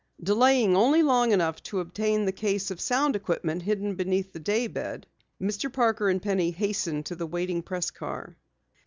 Delaying 0.23 0.75
only 0.75 1.03
long 1.03 1.31
enough 1.31 1.61
to 1.61 1.79
obtain 1.79 2.25
the 2.25 2.31
case 2.31 2.71
of 2.71 2.81
sound 2.81 3.15
equipment 3.15 3.61
hidden 3.61 3.93
beneath 3.93 4.33
the 4.33 4.39
daybed, 4.39 5.05
Mr. 5.39 5.71
Parker 5.71 6.09
and 6.09 6.19
Penny 6.23 6.49
hastened 6.49 7.05
to 7.05 7.15
the 7.15 7.27
waiting 7.27 7.61
press 7.61 7.91
car. 7.91 8.35